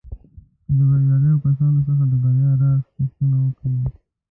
[0.65, 3.79] که د برياليو کسانو څخه د بريا راز پوښتنه وکړئ.